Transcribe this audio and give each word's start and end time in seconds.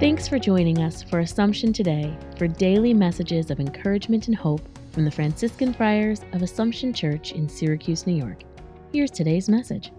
Thanks 0.00 0.26
for 0.26 0.38
joining 0.38 0.78
us 0.78 1.02
for 1.02 1.18
Assumption 1.18 1.74
Today 1.74 2.16
for 2.38 2.48
daily 2.48 2.94
messages 2.94 3.50
of 3.50 3.60
encouragement 3.60 4.28
and 4.28 4.34
hope 4.34 4.62
from 4.92 5.04
the 5.04 5.10
Franciscan 5.10 5.74
Friars 5.74 6.22
of 6.32 6.40
Assumption 6.40 6.94
Church 6.94 7.32
in 7.32 7.50
Syracuse, 7.50 8.06
New 8.06 8.14
York. 8.14 8.40
Here's 8.94 9.10
today's 9.10 9.50
message. 9.50 9.92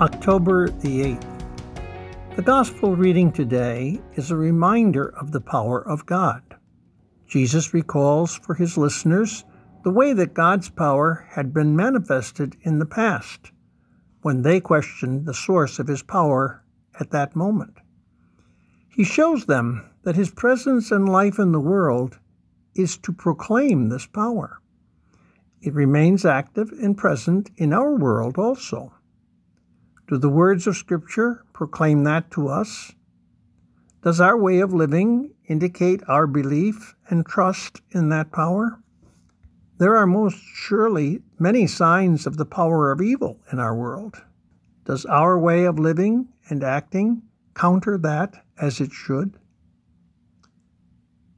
October 0.00 0.68
the 0.68 1.18
8th. 1.18 2.36
The 2.36 2.42
Gospel 2.42 2.94
reading 2.94 3.32
today 3.32 4.00
is 4.14 4.30
a 4.30 4.36
reminder 4.36 5.08
of 5.18 5.32
the 5.32 5.40
power 5.40 5.84
of 5.88 6.06
God. 6.06 6.40
Jesus 7.26 7.74
recalls 7.74 8.36
for 8.36 8.54
his 8.54 8.78
listeners 8.78 9.44
the 9.82 9.90
way 9.90 10.12
that 10.12 10.34
God's 10.34 10.70
power 10.70 11.26
had 11.32 11.52
been 11.52 11.74
manifested 11.74 12.56
in 12.62 12.78
the 12.78 12.86
past, 12.86 13.50
when 14.26 14.42
they 14.42 14.58
questioned 14.58 15.24
the 15.24 15.32
source 15.32 15.78
of 15.78 15.86
his 15.86 16.02
power 16.02 16.60
at 16.98 17.12
that 17.12 17.36
moment. 17.36 17.76
He 18.92 19.04
shows 19.04 19.46
them 19.46 19.88
that 20.02 20.16
his 20.16 20.32
presence 20.32 20.90
and 20.90 21.08
life 21.08 21.38
in 21.38 21.52
the 21.52 21.60
world 21.60 22.18
is 22.74 22.98
to 22.98 23.12
proclaim 23.12 23.88
this 23.88 24.04
power. 24.04 24.60
It 25.62 25.74
remains 25.74 26.24
active 26.24 26.72
and 26.72 26.98
present 26.98 27.52
in 27.56 27.72
our 27.72 27.94
world 27.94 28.36
also. 28.36 28.92
Do 30.08 30.18
the 30.18 30.28
words 30.28 30.66
of 30.66 30.76
Scripture 30.76 31.44
proclaim 31.52 32.02
that 32.02 32.28
to 32.32 32.48
us? 32.48 32.94
Does 34.02 34.20
our 34.20 34.36
way 34.36 34.58
of 34.58 34.74
living 34.74 35.34
indicate 35.46 36.02
our 36.08 36.26
belief 36.26 36.96
and 37.08 37.24
trust 37.24 37.80
in 37.92 38.08
that 38.08 38.32
power? 38.32 38.82
There 39.78 39.96
are 39.96 40.06
most 40.06 40.38
surely 40.54 41.20
many 41.38 41.66
signs 41.66 42.26
of 42.26 42.38
the 42.38 42.46
power 42.46 42.90
of 42.90 43.02
evil 43.02 43.38
in 43.52 43.58
our 43.58 43.76
world. 43.76 44.16
Does 44.86 45.04
our 45.04 45.38
way 45.38 45.64
of 45.64 45.78
living 45.78 46.28
and 46.48 46.64
acting 46.64 47.20
counter 47.54 47.98
that 47.98 48.42
as 48.58 48.80
it 48.80 48.92
should? 48.92 49.34